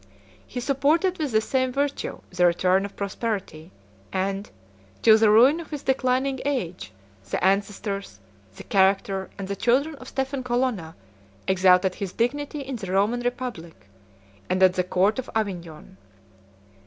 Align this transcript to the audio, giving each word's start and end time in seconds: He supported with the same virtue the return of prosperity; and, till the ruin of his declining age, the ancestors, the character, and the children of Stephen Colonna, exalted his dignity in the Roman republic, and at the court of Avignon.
He 0.47 0.59
supported 0.59 1.19
with 1.19 1.31
the 1.31 1.41
same 1.41 1.71
virtue 1.71 2.21
the 2.31 2.47
return 2.47 2.85
of 2.85 2.95
prosperity; 2.95 3.69
and, 4.11 4.49
till 5.03 5.15
the 5.19 5.29
ruin 5.29 5.59
of 5.59 5.69
his 5.69 5.83
declining 5.83 6.39
age, 6.43 6.91
the 7.29 7.43
ancestors, 7.45 8.19
the 8.55 8.63
character, 8.63 9.29
and 9.37 9.47
the 9.47 9.55
children 9.55 9.93
of 9.97 10.07
Stephen 10.07 10.41
Colonna, 10.41 10.95
exalted 11.47 11.93
his 11.93 12.13
dignity 12.13 12.61
in 12.61 12.77
the 12.77 12.91
Roman 12.91 13.19
republic, 13.19 13.87
and 14.49 14.63
at 14.63 14.73
the 14.73 14.83
court 14.83 15.19
of 15.19 15.29
Avignon. 15.35 15.97